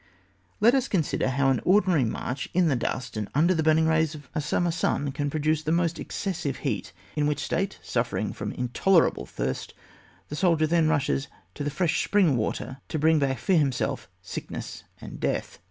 [0.59, 4.15] Let us consider how an ordinary march in the dust, and under the burning rays
[4.15, 4.23] of 38 ON WAR.
[4.23, 4.39] [book v.
[4.39, 9.27] a summer Bun may produce the most excessive heat, in which state, suffering from intolerable
[9.27, 9.75] thirst,
[10.29, 14.09] the soldier then rushes to the fresh spring of water, to bring back for himself
[14.23, 15.59] sickness and death.